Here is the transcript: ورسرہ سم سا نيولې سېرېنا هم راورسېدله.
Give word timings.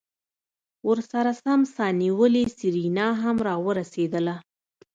ورسرہ 0.87 1.33
سم 1.41 1.61
سا 1.75 1.85
نيولې 2.01 2.43
سېرېنا 2.57 3.07
هم 3.21 3.35
راورسېدله. 3.47 4.35